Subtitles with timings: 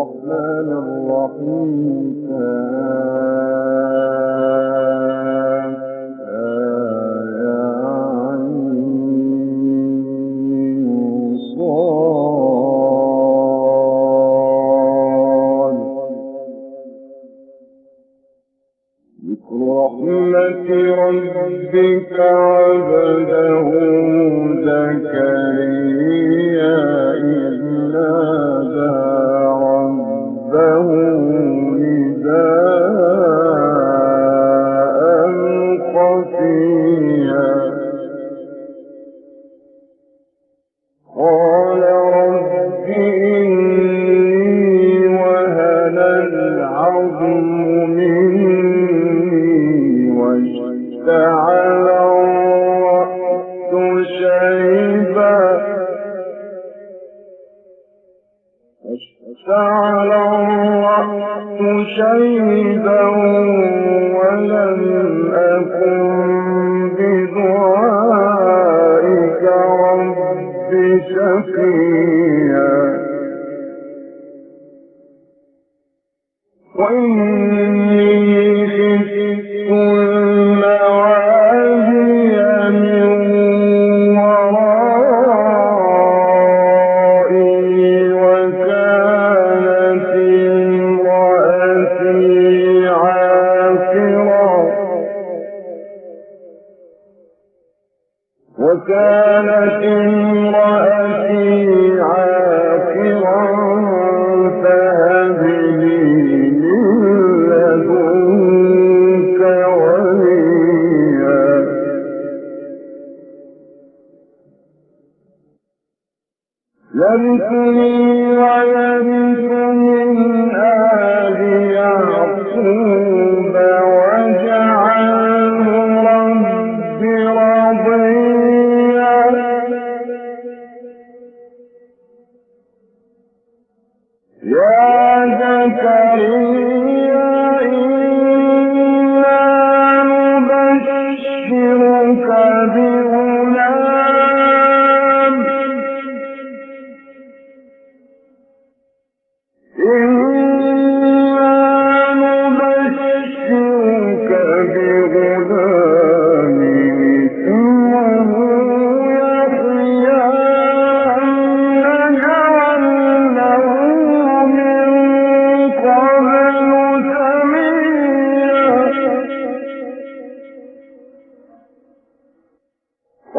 [0.00, 2.30] الرحمن الرحيم.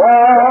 [0.01, 0.50] Well,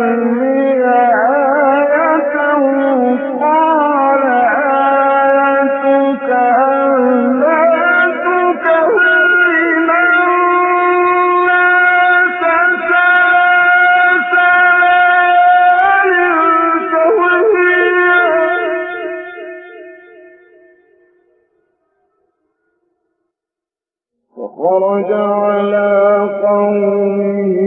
[24.41, 27.57] وخرج على قومه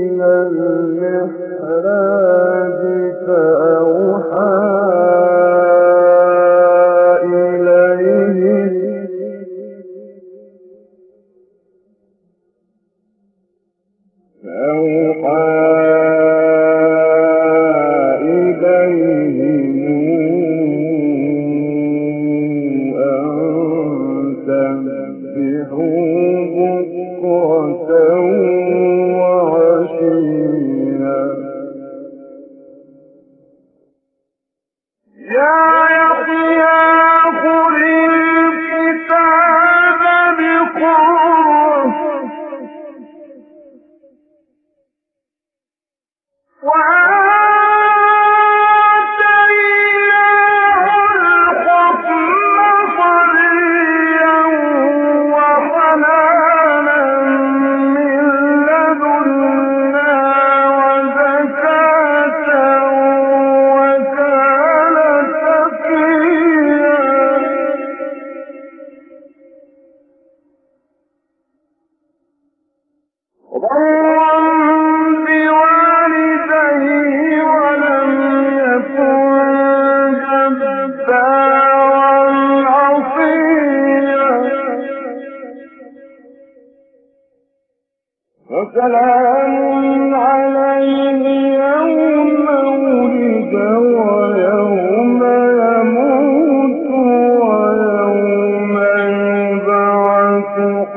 [0.00, 1.48] من المحراب.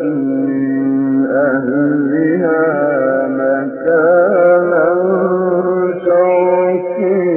[0.02, 2.64] من أهلها
[3.28, 4.88] مكانا
[6.06, 7.36] شرقيا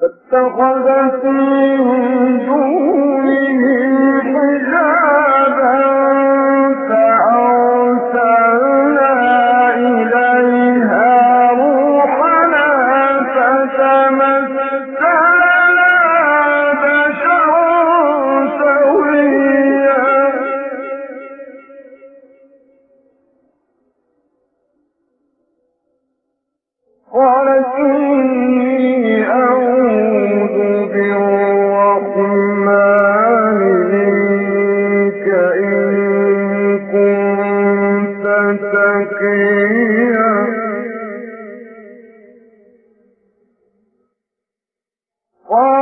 [0.00, 2.27] فاتخذت من
[45.48, 45.77] Why?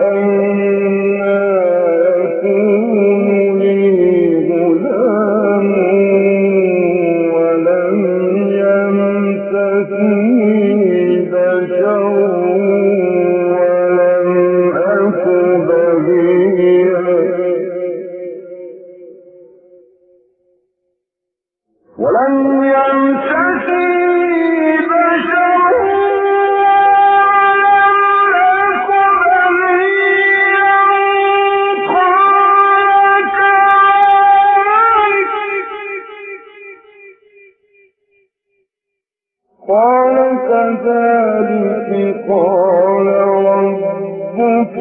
[0.00, 0.89] أن
[39.70, 40.16] قال
[40.48, 41.90] كذلك
[42.28, 43.06] قال
[43.46, 44.76] ربك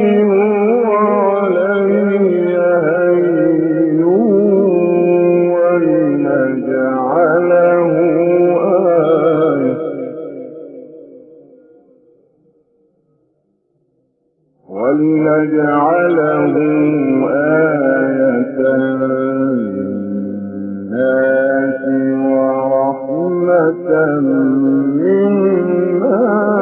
[24.65, 26.58] إِنَّا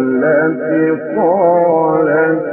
[0.00, 2.44] التي قالت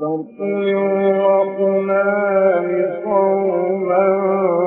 [0.00, 2.68] فاطلعوا أقلام
[3.04, 4.63] قوما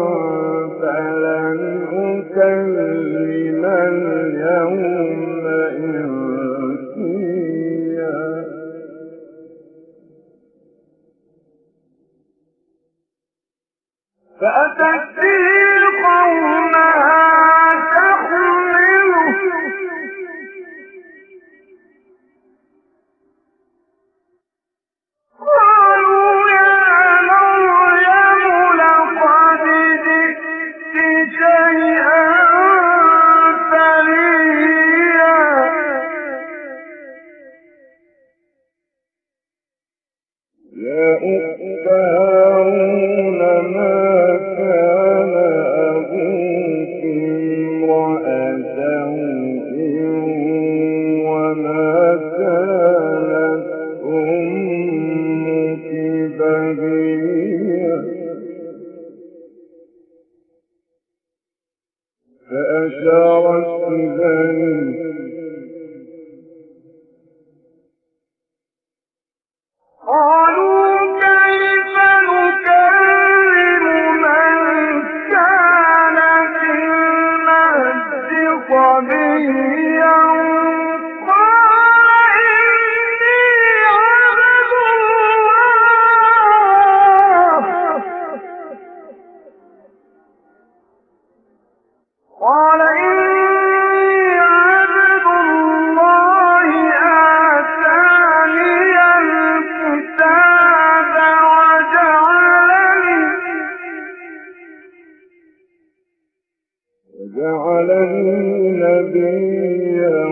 [108.84, 110.26] نبيا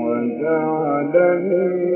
[0.00, 1.95] وجعلني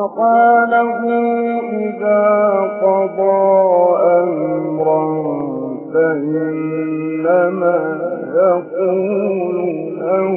[0.00, 1.00] سبحانه
[1.72, 2.24] إذا
[2.82, 3.40] قضى
[4.20, 5.06] أمرا
[5.94, 7.78] فإنما
[8.34, 9.56] يقول
[10.00, 10.34] له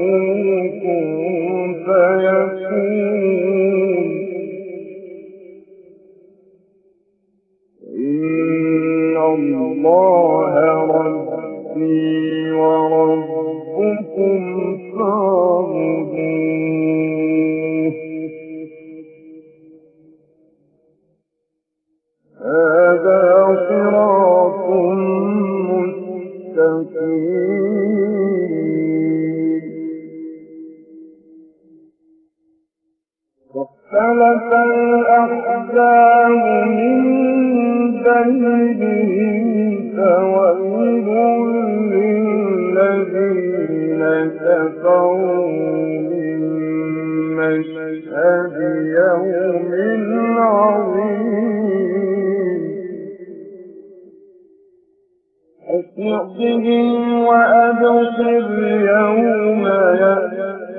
[56.07, 59.67] يعطهم وأبصر يوم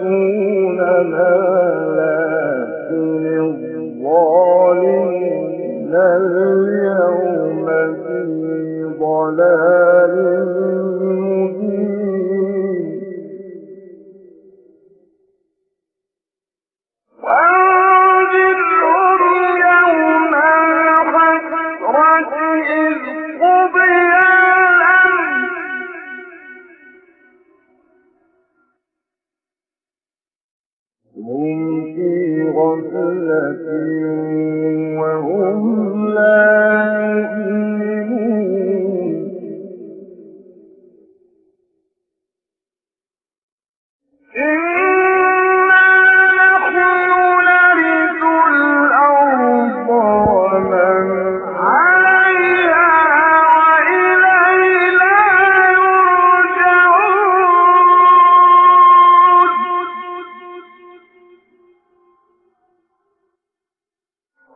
[0.05, 0.45] يأتوننا.
[32.75, 33.67] غفلة
[35.01, 35.74] وهم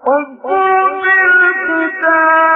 [0.08, 2.47] وقل الكتاب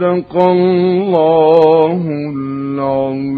[0.00, 2.02] صدق الله
[2.34, 3.29] العظيم.